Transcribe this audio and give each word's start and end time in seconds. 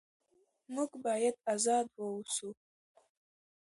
موږ 0.73 0.91
باید 1.05 1.35
ازاد 1.53 1.87
واوسو. 1.95 2.49